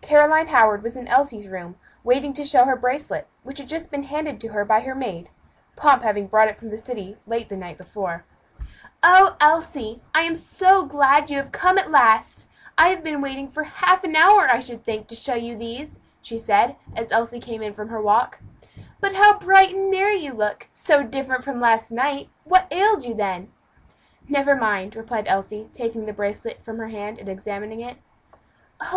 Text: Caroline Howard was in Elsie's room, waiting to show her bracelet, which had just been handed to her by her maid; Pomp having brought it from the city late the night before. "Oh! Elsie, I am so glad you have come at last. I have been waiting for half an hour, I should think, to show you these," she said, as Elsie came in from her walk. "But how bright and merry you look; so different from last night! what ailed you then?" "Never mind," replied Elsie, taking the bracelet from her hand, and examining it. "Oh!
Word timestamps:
Caroline 0.00 0.46
Howard 0.46 0.82
was 0.82 0.96
in 0.96 1.06
Elsie's 1.06 1.48
room, 1.48 1.76
waiting 2.02 2.32
to 2.32 2.44
show 2.46 2.64
her 2.64 2.76
bracelet, 2.76 3.26
which 3.42 3.58
had 3.58 3.68
just 3.68 3.90
been 3.90 4.04
handed 4.04 4.40
to 4.40 4.48
her 4.54 4.64
by 4.64 4.80
her 4.80 4.94
maid; 4.94 5.28
Pomp 5.76 6.02
having 6.02 6.28
brought 6.28 6.48
it 6.48 6.56
from 6.58 6.70
the 6.70 6.78
city 6.78 7.18
late 7.26 7.50
the 7.50 7.58
night 7.58 7.76
before. 7.76 8.24
"Oh! 9.02 9.36
Elsie, 9.38 10.00
I 10.14 10.22
am 10.22 10.34
so 10.34 10.86
glad 10.86 11.28
you 11.28 11.36
have 11.36 11.52
come 11.52 11.76
at 11.76 11.90
last. 11.90 12.48
I 12.78 12.88
have 12.88 13.04
been 13.04 13.20
waiting 13.20 13.48
for 13.50 13.64
half 13.64 14.02
an 14.02 14.16
hour, 14.16 14.48
I 14.48 14.60
should 14.60 14.82
think, 14.82 15.08
to 15.08 15.14
show 15.14 15.34
you 15.34 15.58
these," 15.58 16.00
she 16.22 16.38
said, 16.38 16.76
as 16.96 17.12
Elsie 17.12 17.38
came 17.38 17.60
in 17.60 17.74
from 17.74 17.88
her 17.90 18.00
walk. 18.00 18.40
"But 19.00 19.12
how 19.12 19.38
bright 19.38 19.74
and 19.74 19.90
merry 19.90 20.16
you 20.16 20.32
look; 20.32 20.68
so 20.72 21.02
different 21.02 21.44
from 21.44 21.60
last 21.60 21.90
night! 21.92 22.30
what 22.44 22.66
ailed 22.70 23.04
you 23.04 23.12
then?" 23.12 23.52
"Never 24.26 24.56
mind," 24.56 24.96
replied 24.96 25.28
Elsie, 25.28 25.68
taking 25.74 26.06
the 26.06 26.14
bracelet 26.14 26.64
from 26.64 26.78
her 26.78 26.88
hand, 26.88 27.18
and 27.18 27.28
examining 27.28 27.80
it. 27.80 27.98
"Oh! 28.80 28.94